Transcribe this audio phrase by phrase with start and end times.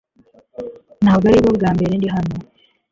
[1.03, 2.35] Ntabwo aribwo bwa mbere ndi hano